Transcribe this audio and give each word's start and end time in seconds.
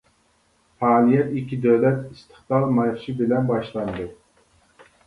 پائالىيەت 0.83 1.29
ئىككى 1.41 1.59
دۆلەت 1.67 2.01
ئىستىقلال 2.09 2.67
مارشى 2.81 3.17
بىلەن 3.21 3.53
باشلاندى. 3.55 4.09